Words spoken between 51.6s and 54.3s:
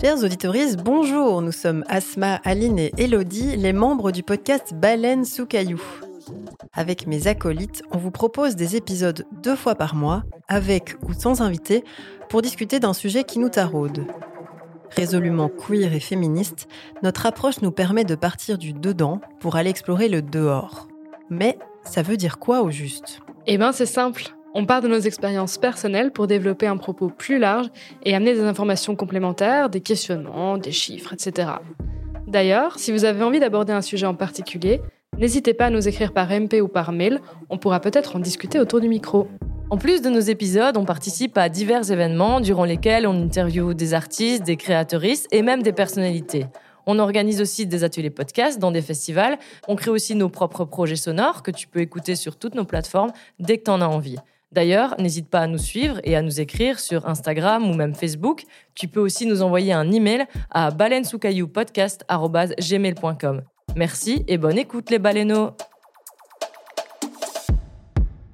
peux écouter sur toutes nos plateformes dès que tu en as envie.